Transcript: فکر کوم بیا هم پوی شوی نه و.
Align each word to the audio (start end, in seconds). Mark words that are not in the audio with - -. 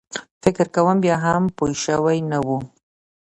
فکر 0.43 0.65
کوم 0.75 0.97
بیا 1.03 1.15
هم 1.25 1.43
پوی 1.57 1.73
شوی 1.83 2.17
نه 2.31 2.39
و. 2.45 2.47